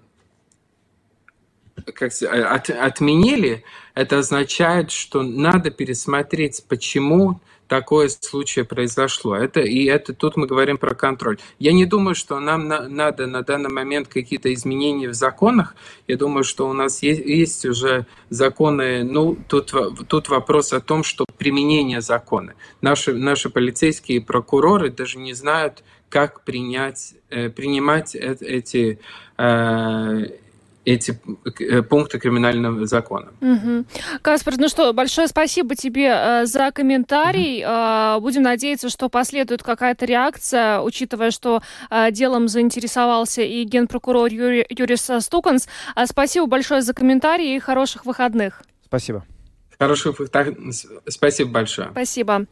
[1.94, 9.36] как, от, отменили, это означает, что надо пересмотреть, почему такое случай произошло.
[9.36, 11.38] Это, и это тут мы говорим про контроль.
[11.60, 15.76] Я не думаю, что нам на, надо на данный момент какие-то изменения в законах.
[16.08, 19.04] Я думаю, что у нас есть, есть уже законы.
[19.04, 19.74] Ну, тут,
[20.08, 22.54] тут вопрос о том, что применение закона.
[22.82, 29.00] Наши, наши полицейские прокуроры даже не знают, как принять, э, принимать эти
[29.38, 30.26] э,
[30.88, 31.20] эти
[31.60, 33.34] э, пункты криминального закона.
[33.42, 33.86] Угу.
[34.22, 37.64] Каспар, ну что, большое спасибо тебе э, за комментарий.
[37.64, 38.22] Угу.
[38.22, 45.10] Будем надеяться, что последует какая-то реакция, учитывая, что э, делом заинтересовался и генпрокурор Юри, Юрис
[45.20, 45.68] Стуканс.
[46.06, 48.64] Спасибо большое за комментарий и хороших выходных.
[48.86, 49.26] Спасибо.
[49.80, 50.20] Хороших
[51.08, 51.90] Спасибо большое.
[51.92, 52.46] Спасибо.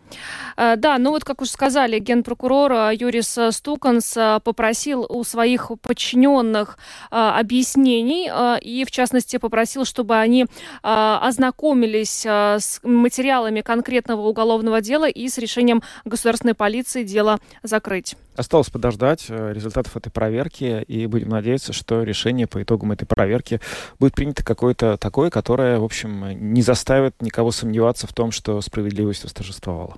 [0.58, 5.72] Э, да, ну вот, как уже сказали, генпрокурор э, Юрис Стуканс э, попросил у своих
[5.82, 6.78] подчиненных
[7.10, 8.30] объяснений
[8.62, 10.46] и, в частности, попросил, чтобы они
[10.82, 18.16] ознакомились с материалами конкретного уголовного дела и с решением государственной полиции дело закрыть.
[18.36, 23.62] Осталось подождать результатов этой проверки, и будем надеяться, что решение по итогам этой проверки
[24.00, 29.24] будет принято какое-то такое, которое, в общем, не заставит никого сомневаться в том, что справедливость
[29.24, 29.96] восторжествовала.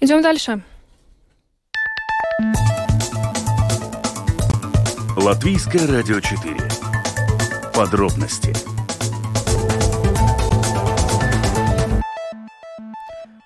[0.00, 0.62] Идем дальше.
[5.16, 6.56] Латвийское радио 4.
[7.74, 8.54] Подробности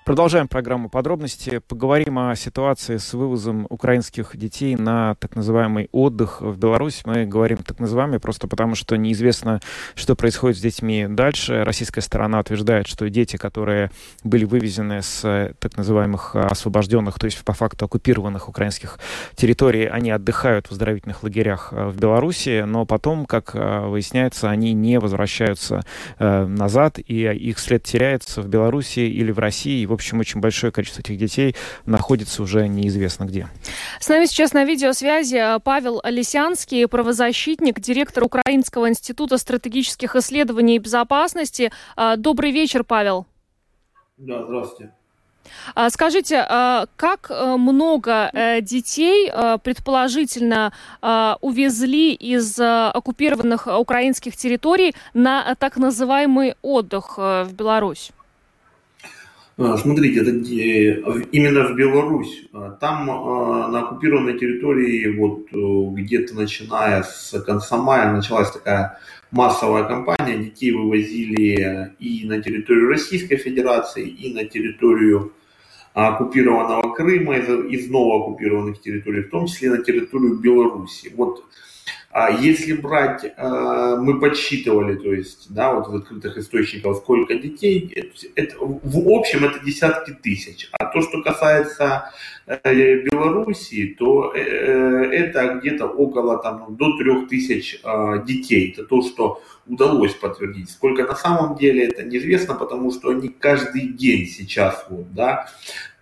[0.05, 1.61] Продолжаем программу подробности.
[1.65, 7.03] Поговорим о ситуации с вывозом украинских детей на так называемый отдых в Беларусь.
[7.05, 9.61] Мы говорим так называемый просто потому, что неизвестно,
[9.95, 11.63] что происходит с детьми дальше.
[11.63, 13.91] Российская сторона утверждает, что дети, которые
[14.25, 18.99] были вывезены с так называемых освобожденных, то есть по факту оккупированных украинских
[19.35, 24.73] территорий, они отдыхают в оздоровительных лагерях э, в Беларуси, но потом, как э, выясняется, они
[24.73, 25.85] не возвращаются
[26.19, 30.71] э, назад, и их след теряется в Беларуси или в России в общем, очень большое
[30.71, 33.47] количество этих детей находится уже неизвестно где.
[33.99, 40.79] С нами сейчас на видеосвязи э, Павел Лисянский, правозащитник, директор Украинского института стратегических исследований и
[40.79, 41.71] безопасности.
[41.95, 43.27] Э, добрый вечер, Павел.
[44.17, 44.93] Да, здравствуйте.
[45.75, 46.37] А, скажите,
[46.95, 49.31] как э, много детей
[49.63, 50.73] предположительно
[51.41, 58.11] увезли из оккупированных украинских территорий на так называемый отдых в Беларусь?
[59.55, 60.31] А, смотрите, это
[61.31, 62.47] именно в Беларусь.
[62.53, 68.97] А, там а, на оккупированной территории, вот э, где-то начиная с конца мая, началась такая
[69.29, 70.37] массовая кампания.
[70.37, 75.33] Детей вывозили и на территорию Российской Федерации, и на территорию
[75.93, 81.11] оккупированного Крыма, из, из новооккупированных территорий, в том числе на территорию Беларуси.
[81.15, 81.45] Вот
[82.13, 87.91] а если брать, э, мы подсчитывали, то есть, да, вот в открытых источниках, сколько детей,
[87.95, 90.69] это, это, в общем это десятки тысяч.
[90.73, 92.11] А то, что касается
[92.45, 97.81] э, Белоруссии, то э, это где-то около там, до трех тысяч
[98.27, 98.75] детей.
[98.77, 100.69] Это то, что удалось подтвердить.
[100.69, 105.47] Сколько на самом деле, это неизвестно, потому что они каждый день сейчас, вот, да,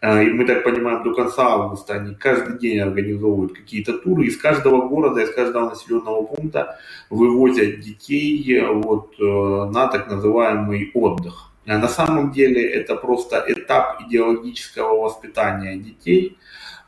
[0.04, 4.26] и мы так понимаем, до конца августа они каждый день организовывают какие-то туры.
[4.26, 10.92] Из каждого города, из каждого населенного пункта вывозят детей э, вот, э, на так называемый
[10.94, 11.52] отдых.
[11.66, 16.38] А на самом деле это просто этап идеологического воспитания детей.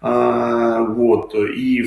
[0.02, 1.36] Вот.
[1.36, 1.86] И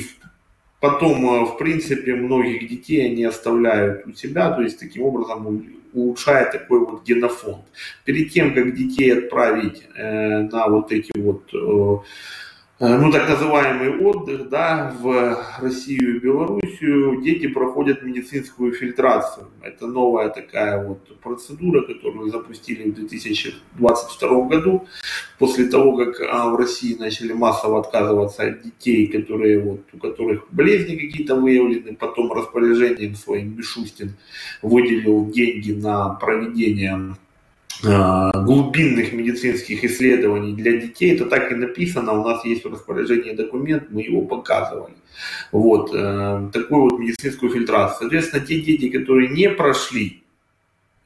[0.79, 6.79] потом, в принципе, многих детей они оставляют у себя, то есть таким образом улучшает такой
[6.79, 7.65] вот генофонд.
[8.05, 12.01] Перед тем, как детей отправить э, на вот эти вот э, Э,
[12.79, 19.47] ну, так называемый отдых, да, в Россию и Белоруссию, дети проходят медицинскую фильтрацию.
[19.63, 24.85] Это новая такая вот процедура, которую запустили в 2022 году,
[25.39, 30.45] после того, как а, в России начали массово отказываться от детей, которые, вот, у которых
[30.51, 34.13] болезни какие-то выявлены, потом распоряжением своим Мишустин
[34.61, 37.26] выделил деньги на проведение Э,
[37.81, 43.89] глубинных медицинских исследований для детей, это так и написано, у нас есть в распоряжении документ,
[43.89, 44.95] мы его показывали.
[45.51, 47.97] Вот, э, такую вот медицинскую фильтрацию.
[48.01, 50.23] Соответственно, те дети, которые не прошли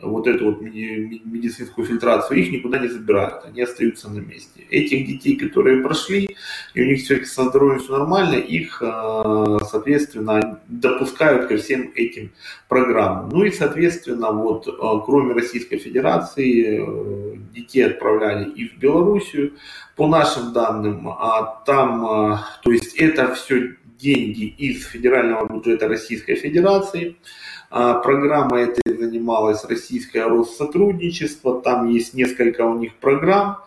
[0.01, 4.61] вот эту вот медицинскую фильтрацию, их никуда не забирают, они остаются на месте.
[4.69, 6.35] Этих детей, которые прошли,
[6.73, 12.31] и у них все со здоровьем все нормально, их, э, соответственно, допускают ко всем этим
[12.67, 13.29] программам.
[13.29, 14.71] Ну и, соответственно, вот э,
[15.05, 19.53] кроме Российской Федерации, э, детей отправляли и в Белоруссию,
[19.95, 27.17] по нашим данным, а там, то есть это все деньги из федерального бюджета Российской Федерации,
[27.60, 33.57] а, программа этой занималась российское Россотрудничество, там есть несколько у них программ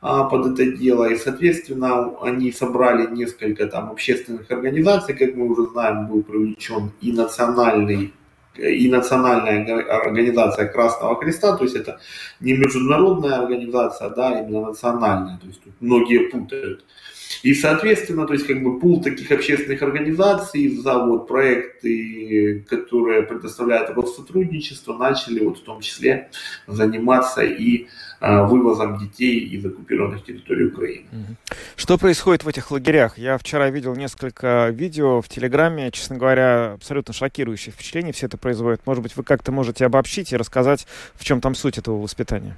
[0.00, 5.70] а, под это дело, и, соответственно, они собрали несколько там общественных организаций, как мы уже
[5.70, 8.14] знаем, был привлечен и национальный
[8.56, 12.00] и национальная организация Красного Креста, то есть это
[12.40, 16.84] не международная организация, да, именно национальная, то есть тут многие путают.
[17.42, 23.90] И, соответственно, то есть как бы пул таких общественных организаций за вот проекты, которые предоставляют
[23.90, 26.30] Россотрудничество, начали вот в том числе
[26.66, 27.86] заниматься и
[28.20, 31.06] а, вывозом детей из оккупированных территорий Украины.
[31.76, 33.16] Что происходит в этих лагерях?
[33.16, 38.82] Я вчера видел несколько видео в Телеграме, честно говоря, абсолютно шокирующее впечатление все это производит.
[38.86, 42.56] Может быть, вы как-то можете обобщить и рассказать, в чем там суть этого воспитания?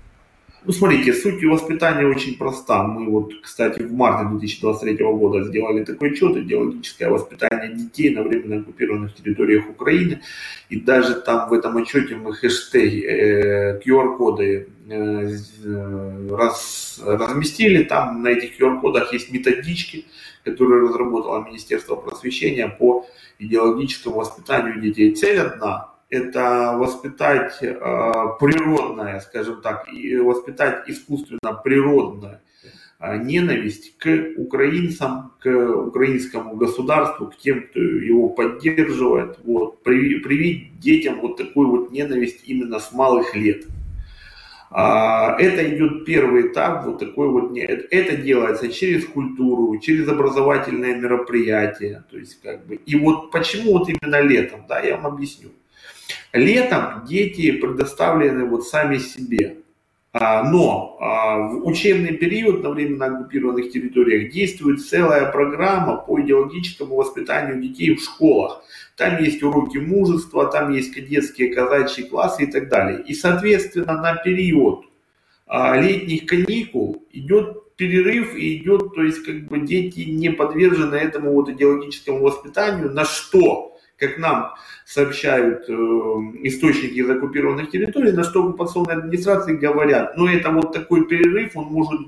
[0.64, 2.84] Ну, смотрите, суть воспитания очень проста.
[2.84, 8.60] Мы вот, кстати, в марте 2023 года сделали такой отчет, идеологическое воспитание детей на временно
[8.60, 10.20] оккупированных территориях Украины.
[10.68, 15.36] И даже там в этом отчете мы хэштеги, э, QR-коды э,
[16.30, 17.82] раз, разместили.
[17.82, 20.04] Там на этих QR-кодах есть методички,
[20.44, 23.04] которые разработало Министерство просвещения по
[23.40, 25.12] идеологическому воспитанию детей.
[25.16, 27.72] Цель одна это воспитать э,
[28.38, 32.42] природное, скажем так, и воспитать искусственно природное
[33.00, 41.20] э, ненависть к украинцам, к украинскому государству, к тем, кто его поддерживает, вот, привить детям
[41.20, 43.64] вот такую вот ненависть именно с малых лет.
[44.70, 52.04] А, это идет первый этап, вот такой вот, это делается через культуру, через образовательные мероприятия,
[52.10, 55.50] то есть как бы, и вот почему вот именно летом, да, я вам объясню.
[56.32, 59.56] Летом дети предоставлены вот сами себе.
[60.14, 66.96] А, но а, в учебный период на временно оккупированных территориях действует целая программа по идеологическому
[66.96, 68.62] воспитанию детей в школах.
[68.96, 73.02] Там есть уроки мужества, там есть кадетские казачьи классы и так далее.
[73.06, 74.84] И, соответственно, на период
[75.46, 81.32] а, летних каникул идет перерыв и идет, то есть как бы дети не подвержены этому
[81.32, 85.72] вот идеологическому воспитанию, на что как нам сообщают э,
[86.42, 91.66] источники из оккупированных территорий, на что оккупационные администрации говорят, ну это вот такой перерыв, он
[91.66, 92.00] может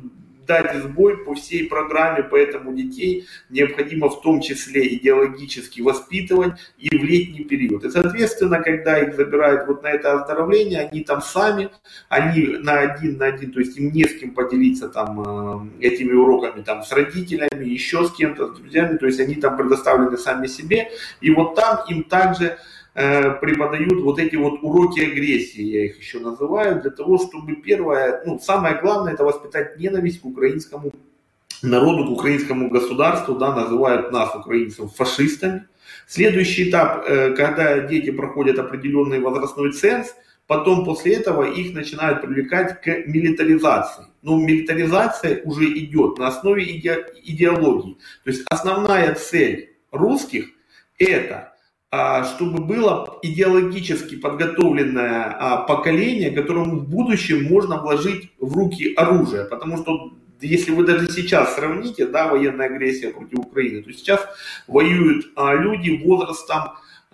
[0.46, 7.02] дать сбой по всей программе, поэтому детей необходимо в том числе идеологически воспитывать и в
[7.02, 7.84] летний период.
[7.84, 11.70] И, соответственно, когда их забирают вот на это оздоровление, они там сами,
[12.08, 16.12] они на один на один, то есть им не с кем поделиться там э, этими
[16.12, 20.46] уроками там с родителями, еще с кем-то, с друзьями, то есть они там предоставлены сами
[20.46, 22.58] себе, и вот там им также
[22.94, 28.38] преподают вот эти вот уроки агрессии, я их еще называю, для того, чтобы первое, ну,
[28.38, 30.92] самое главное, это воспитать ненависть к украинскому
[31.64, 35.64] народу, к украинскому государству, да, называют нас, украинцев, фашистами.
[36.06, 40.14] Следующий этап, э, когда дети проходят определенный возрастной ценз,
[40.46, 44.04] потом после этого их начинают привлекать к милитаризации.
[44.22, 47.96] Но милитаризация уже идет на основе иде идеологии.
[48.24, 50.50] То есть основная цель русских
[50.98, 51.53] это
[52.24, 59.44] чтобы было идеологически подготовленное а, поколение, которому в будущем можно вложить в руки оружие.
[59.44, 64.20] Потому что если вы даже сейчас сравните, да, военная агрессия против Украины, то сейчас
[64.66, 66.72] воюют а, люди возрастом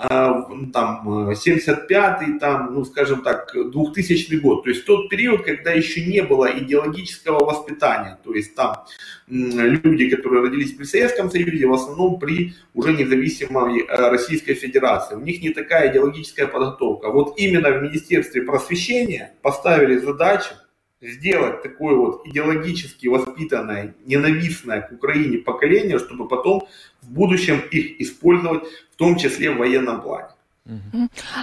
[0.09, 4.65] там 75-й, там, ну, скажем так, 2000 год.
[4.65, 8.19] То есть тот период, когда еще не было идеологического воспитания.
[8.25, 8.85] То есть там
[9.29, 15.17] люди, которые родились при Советском Союзе, в основном при уже независимой Российской Федерации.
[15.17, 17.11] У них не такая идеологическая подготовка.
[17.11, 20.55] Вот именно в Министерстве просвещения поставили задачу
[21.01, 26.69] сделать такое вот идеологически воспитанное, ненавистное к Украине поколение, чтобы потом
[27.03, 30.29] в будущем их использовать, в том числе в военном плане.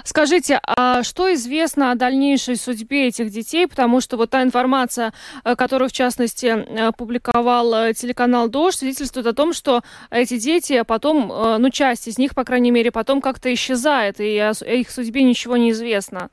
[0.05, 3.67] Скажите, а что известно о дальнейшей судьбе этих детей?
[3.67, 5.11] Потому что вот та информация,
[5.43, 9.81] э, которую, в частности, э, публиковал э, телеканал «Дождь», свидетельствует о том, что
[10.11, 11.27] эти дети потом,
[11.59, 15.57] ну, часть из них, по крайней мере, потом как-то исчезает, и о их судьбе ничего
[15.57, 16.29] не известно.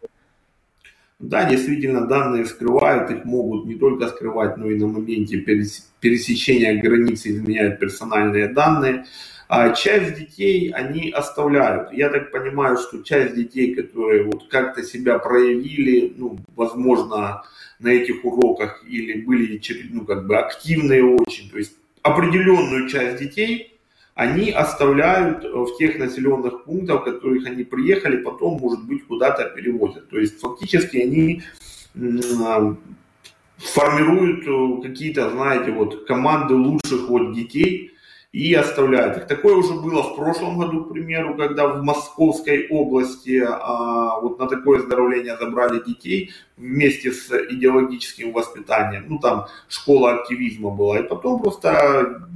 [1.21, 5.39] Да, действительно, данные скрывают, их могут не только скрывать, но и на моменте
[6.01, 9.07] пересечения границы изменяют персональные данные.
[9.47, 11.93] А часть детей они оставляют.
[11.93, 17.43] Я так понимаю, что часть детей, которые вот как-то себя проявили, ну, возможно,
[17.79, 19.61] на этих уроках или были
[19.91, 23.74] ну, как бы активные очень, то есть определенную часть детей
[24.15, 30.09] они оставляют в тех населенных пунктах, в которых они приехали, потом, может быть, куда-то перевозят.
[30.09, 31.43] То есть фактически они
[33.59, 37.93] формируют э, какие-то, знаете, вот команды лучших вот детей
[38.33, 39.27] и оставляют их.
[39.29, 44.49] Такое уже было в прошлом году, к примеру, когда в Московской области а, вот на
[44.49, 49.05] такое оздоровление забрали детей вместе с идеологическим воспитанием.
[49.09, 50.99] Ну, там школа активизма была.
[50.99, 52.29] И потом просто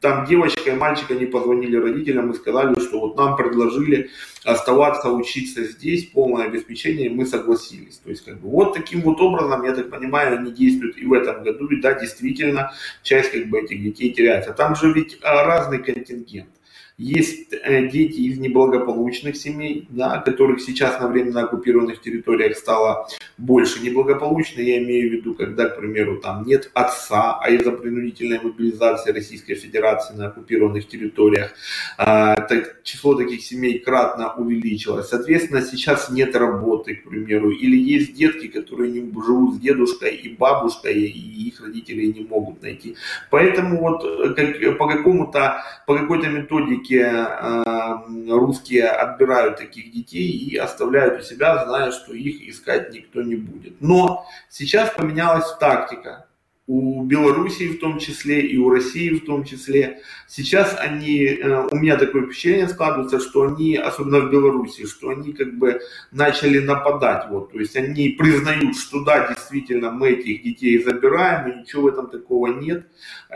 [0.00, 4.10] там девочка и мальчик, они позвонили родителям и сказали, что вот нам предложили
[4.44, 7.98] оставаться, учиться здесь, полное обеспечение, и мы согласились.
[7.98, 11.12] То есть, как бы, вот таким вот образом, я так понимаю, они действуют и в
[11.12, 12.72] этом году, и да, действительно,
[13.02, 14.52] часть как бы этих детей теряется.
[14.52, 16.50] Там же ведь а, разный контингент.
[16.98, 23.80] Есть э, дети из неблагополучных семей, да, которых сейчас на временно оккупированных территориях стало больше.
[23.80, 29.12] Неблагополучно я имею в виду, когда, к примеру, там нет отца, а из-за принудительной мобилизации
[29.12, 31.54] Российской Федерации на оккупированных территориях
[31.98, 35.08] а, так, число таких семей кратно увеличилось.
[35.08, 40.34] Соответственно, сейчас нет работы, к примеру, или есть детки, которые не живут с дедушкой и
[40.34, 42.96] бабушкой, и их родители не могут найти.
[43.30, 50.30] Поэтому вот э, как, по какому-то, по какой-то методике все э, русские отбирают таких детей
[50.30, 53.78] и оставляют у себя, зная, что их искать никто не будет.
[53.82, 56.27] Но сейчас поменялась тактика
[56.68, 60.00] у Белоруссии в том числе и у России в том числе.
[60.26, 65.32] Сейчас они, э, у меня такое впечатление складывается, что они, особенно в Белоруссии, что они
[65.32, 65.80] как бы
[66.12, 67.30] начали нападать.
[67.30, 71.86] Вот, то есть они признают, что да, действительно мы этих детей забираем, и ничего в
[71.86, 72.86] этом такого нет.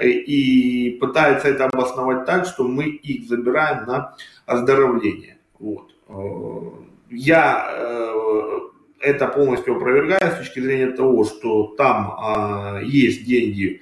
[0.03, 4.15] И пытаются это обосновать так, что мы их забираем на
[4.45, 5.39] оздоровление.
[5.59, 5.91] Вот.
[6.09, 8.61] Э, я э,
[9.03, 13.81] это полностью опровергаю с точки зрения того, что там а, есть деньги,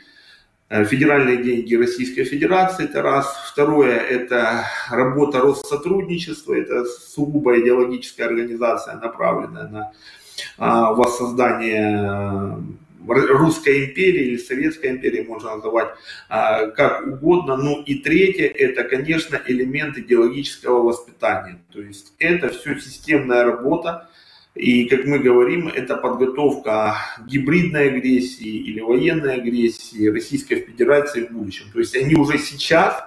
[0.68, 3.27] э, федеральные деньги Российской Федерации, это раз.
[3.53, 9.93] Второе, это работа Россотрудничества, это сугубо идеологическая организация, направленная на
[10.59, 12.57] а, воссоздание
[13.07, 15.89] Русской империи или Советской империи, можно называть
[16.29, 17.57] а, как угодно.
[17.57, 21.61] Ну и третье, это, конечно, элемент идеологического воспитания.
[21.73, 24.10] То есть это все системная работа,
[24.55, 26.96] и, как мы говорим, это подготовка
[27.26, 31.66] гибридной агрессии или военной агрессии Российской Федерации в будущем.
[31.72, 33.05] То есть они уже сейчас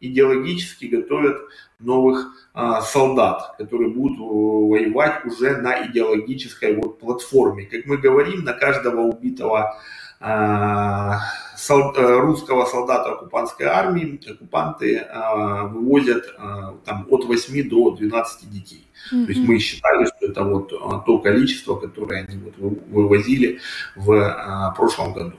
[0.00, 1.38] идеологически готовят
[1.82, 7.66] новых а, солдат, которые будут воевать уже на идеологической вот платформе.
[7.66, 9.76] Как мы говорим, на каждого убитого
[10.20, 11.18] а,
[11.56, 18.50] сол, э, русского солдата оккупантской армии оккупанты а, вывозят а, там, от 8 до 12
[18.50, 18.86] детей.
[19.12, 19.24] Mm-hmm.
[19.24, 22.54] То есть мы считали, что это вот а, то количество, которое они вот
[22.90, 23.60] вывозили
[23.96, 25.32] в а, прошлом году.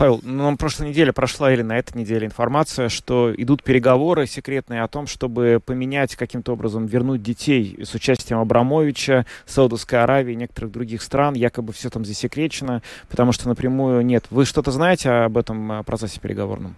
[0.00, 4.80] Павел, ну, на прошлой неделе прошла или на этой неделе информация, что идут переговоры секретные
[4.80, 10.72] о том, чтобы поменять каким-то образом, вернуть детей с участием Абрамовича, Саудовской Аравии и некоторых
[10.72, 11.34] других стран.
[11.34, 12.80] Якобы все там засекречено,
[13.10, 14.24] потому что напрямую нет.
[14.30, 16.76] Вы что-то знаете об этом процессе переговорном?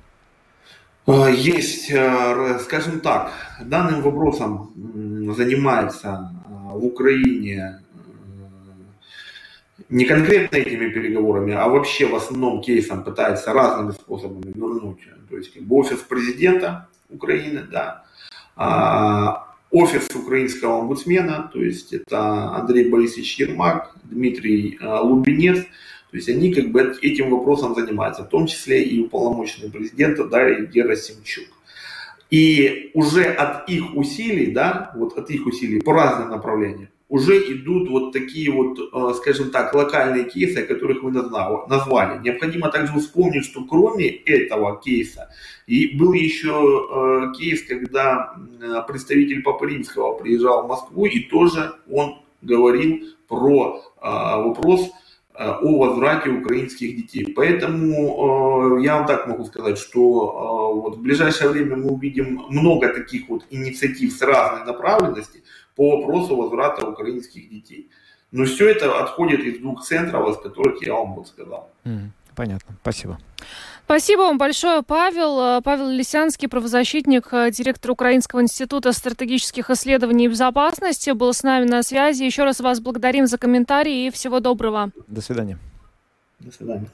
[1.06, 4.72] А, есть, а, скажем так, данным вопросом
[5.36, 6.32] занимается
[6.72, 7.81] в Украине
[9.92, 15.00] не конкретно этими переговорами, а вообще в основном кейсом пытается разными способами вернуть.
[15.28, 18.04] То есть как бы офис президента Украины, да,
[18.56, 26.28] а, офис украинского омбудсмена, то есть это Андрей Борисович Ермак, Дмитрий а, Лубенец, то есть
[26.30, 31.48] они как бы этим вопросом занимаются, в том числе и уполномоченный президента Дарья Герасимчук.
[32.30, 37.90] И уже от их усилий, да, вот от их усилий по разным направлениям, уже идут
[37.90, 42.18] вот такие вот, э, скажем так, локальные кейсы, о которых вы назвали.
[42.22, 45.28] Необходимо также вспомнить, что кроме этого кейса,
[45.66, 48.34] и был еще э, кейс, когда
[48.88, 54.90] представитель Папы Римского приезжал в Москву, и тоже он говорил про э, вопрос
[55.34, 57.32] о возврате украинских детей.
[57.34, 63.30] Поэтому я вам так могу сказать, что вот в ближайшее время мы увидим много таких
[63.30, 65.42] вот инициатив с разной направленности,
[65.76, 67.90] по вопросу возврата украинских детей.
[68.30, 71.68] Но все это отходит из двух центров, из которых я вам вот сказал.
[72.34, 72.76] Понятно.
[72.80, 73.18] Спасибо.
[73.84, 75.60] Спасибо вам большое, Павел.
[75.60, 82.22] Павел Лисянский, правозащитник, директор Украинского института стратегических исследований и безопасности, был с нами на связи.
[82.22, 84.92] Еще раз вас благодарим за комментарии и всего доброго.
[85.08, 85.58] До свидания.
[86.38, 86.88] До свидания.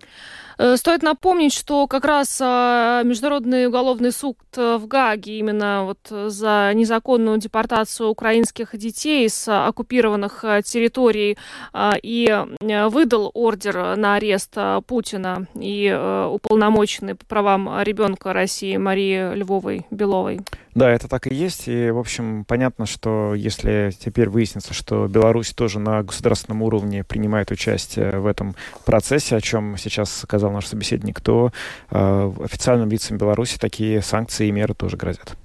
[0.59, 5.99] Э, стоит напомнить, что как раз а, Международный уголовный суд э, в Гаге именно вот
[6.11, 11.39] за незаконную депортацию украинских детей с оккупированных э, территорий
[11.73, 12.29] а, и
[12.61, 14.57] выдал ордер на арест
[14.87, 20.41] Путина и уполномоченной по правам ребенка России Марии Львовой-Беловой.
[20.75, 21.67] Да, это так и есть.
[21.67, 27.51] И, в общем, понятно, что если теперь выяснится, что Беларусь тоже на государственном уровне принимает
[27.51, 28.55] участие в этом
[28.85, 31.53] процессе, о чем сейчас сказал наш собеседник, то
[31.91, 35.37] э, официальным лицам Беларуси такие санкции и меры тоже грозят.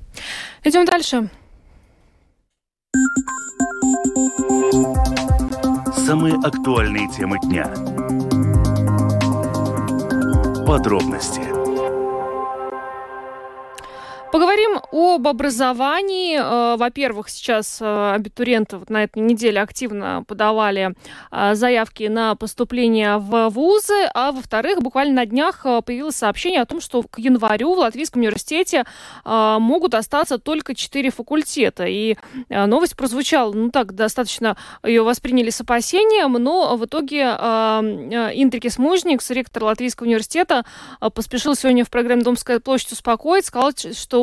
[0.64, 1.30] Идем дальше.
[6.06, 7.66] Самые актуальные темы дня.
[10.66, 11.62] Подробности
[14.34, 16.39] Поговорим об образовании.
[16.41, 20.95] Э, во-первых, сейчас э, абитуриенты на этой неделе активно подавали
[21.29, 26.81] э, заявки на поступление в вузы, а во-вторых, буквально на днях появилось сообщение о том,
[26.81, 28.86] что к январю в Латвийском университете
[29.23, 31.86] могут остаться только четыре факультета.
[31.86, 32.17] И
[32.49, 39.65] новость прозвучала, ну так, достаточно ее восприняли с опасением, но в итоге Интрикис Мужникс, ректор
[39.65, 40.65] Латвийского университета,
[41.13, 44.22] поспешил сегодня в программе «Домская площадь» успокоить, сказал, что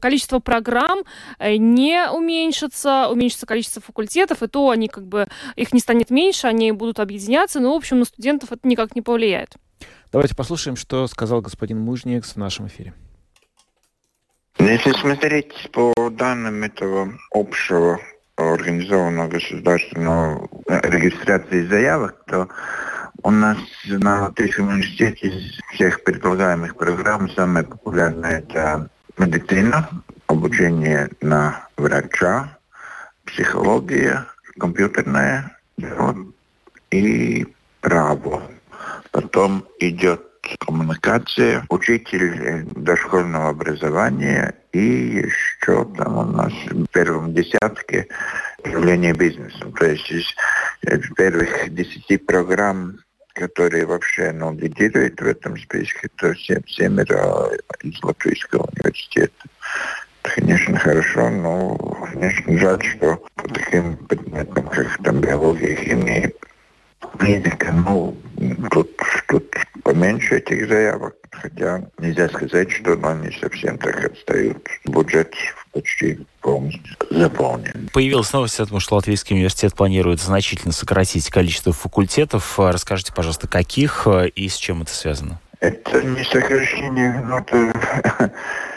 [0.00, 1.00] количество программ
[1.38, 6.46] э, не уменьшится, уменьшится количество факультетов, и то они как бы, их не станет меньше,
[6.46, 9.56] они будут объединяться, но, в общем, на студентов это никак не повлияет.
[10.12, 12.94] Давайте послушаем, что сказал господин Мужникс в нашем эфире.
[14.58, 17.98] Если смотреть по данным этого общего
[18.36, 22.48] организованного государственного регистрации заявок, то
[23.22, 29.88] у нас на Латвийском университете из всех предполагаемых программ самая популярная это медицина,
[30.26, 32.58] обучение на врача,
[33.24, 34.26] психология,
[34.58, 36.16] компьютерное дело
[36.90, 37.46] и
[37.80, 38.42] право.
[39.10, 40.22] Потом идет
[40.58, 48.08] коммуникация, учитель дошкольного образования и еще там у нас в первом десятке
[48.58, 49.72] управление бизнесом.
[49.72, 52.98] То есть из первых десяти программ
[53.34, 57.50] которые вообще ну, лидируют в этом списке, то семь, семеро
[57.82, 59.32] из Латвийского университета.
[60.22, 61.76] Конечно, хорошо, но,
[62.12, 66.32] конечно, жаль, что по таким предметам, как там биология, химия,
[67.18, 68.16] физика, ну,
[68.70, 68.90] тут,
[69.28, 74.66] тут поменьше этих заявок, хотя нельзя сказать, что они совсем так отстают.
[74.84, 75.34] Бюджет
[75.72, 77.88] почти полностью заполнен.
[77.92, 82.58] Появилась новость о том, что Латвийский университет планирует значительно сократить количество факультетов.
[82.58, 85.40] Расскажите, пожалуйста, каких и с чем это связано?
[85.60, 88.32] Это не сокращение, но это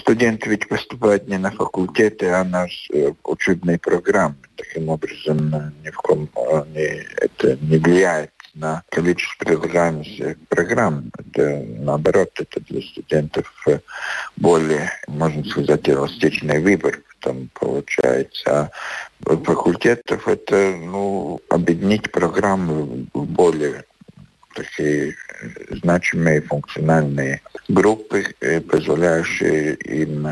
[0.00, 4.36] студенты ведь поступают не на факультеты, а на э, учебные программы.
[4.56, 11.10] Таким образом, э, ни в ком э, не, это не влияет на количество предлагаемых программ.
[11.16, 13.52] Это, наоборот, это для студентов
[14.36, 18.70] более, можно сказать, эластичный выбор там получается.
[19.24, 23.84] А факультетов это ну, объединить программы в более
[24.54, 25.14] такие
[25.70, 28.24] значимые функциональные группы,
[28.70, 30.26] позволяющие им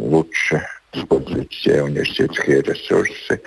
[0.00, 3.40] лучше использовать все университетские ресурсы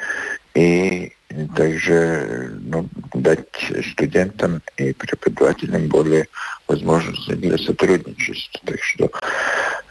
[0.55, 1.11] и
[1.55, 6.27] также ну, дать студентам и преподавателям более
[6.67, 8.61] возможности для сотрудничества.
[8.65, 9.11] Так что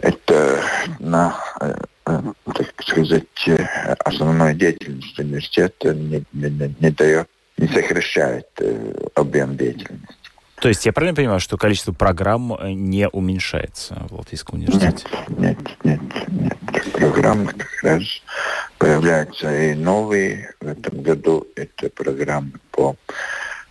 [0.01, 0.63] это
[0.99, 1.39] на
[2.05, 3.49] так сказать,
[4.05, 8.47] основной деятельности университета не, не, не дает, не сокращает
[9.15, 10.24] объем деятельности.
[10.61, 15.07] То есть я правильно понимаю, что количество программ э, не уменьшается в Латвийском университете?
[15.29, 16.93] Нет, нет, нет, нет.
[16.93, 18.03] Программы как раз
[18.79, 20.55] появляются и новые.
[20.61, 22.97] В этом году это программы по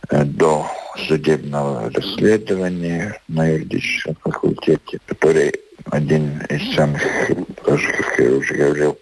[0.10, 0.68] э, до
[1.08, 5.54] судебного расследования на юридическом факультете, которые
[5.90, 7.02] один из самых,
[7.66, 8.98] тоже, как я уже говорил,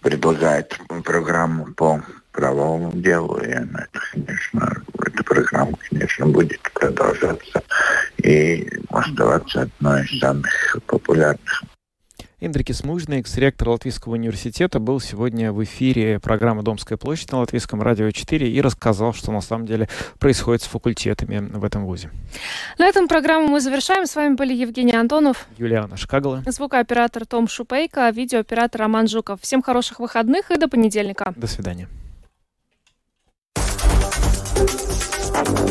[0.00, 2.02] предлагает программу по
[2.36, 7.62] правовому делу, и она, конечно, эта программа, конечно, будет продолжаться
[8.22, 11.62] и оставаться одной из самых популярных.
[12.38, 18.10] Индрикис Мужный, экс-ректор Латвийского университета, был сегодня в эфире программы «Домская площадь» на Латвийском радио
[18.10, 22.10] 4 и рассказал, что на самом деле происходит с факультетами в этом вузе.
[22.78, 24.06] На этом программу мы завершаем.
[24.06, 29.40] С вами были Евгений Антонов, Юлиана Шкагала, звукооператор Том Шупейко, видеооператор Роман Жуков.
[29.40, 31.32] Всем хороших выходных и до понедельника.
[31.36, 31.88] До свидания.